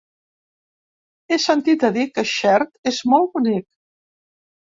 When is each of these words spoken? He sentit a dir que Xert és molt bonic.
He 1.33 1.37
sentit 1.43 1.85
a 1.89 1.91
dir 1.97 2.05
que 2.15 2.25
Xert 2.31 2.73
és 2.93 3.01
molt 3.13 3.29
bonic. 3.37 3.67